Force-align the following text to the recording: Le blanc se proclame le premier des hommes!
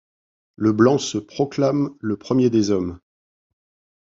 Le 0.55 0.71
blanc 0.73 0.97
se 0.97 1.19
proclame 1.19 1.95
le 1.99 2.17
premier 2.17 2.49
des 2.49 2.71
hommes! 2.71 2.99